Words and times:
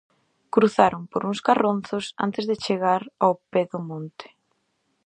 Cruzaron 0.53 1.03
por 1.11 1.21
uns 1.29 1.39
carronzos 1.47 2.05
antes 2.25 2.43
de 2.49 2.55
chegar 2.65 3.01
ao 3.23 3.33
pé 3.51 3.61
do 3.71 3.79
monte. 3.89 4.27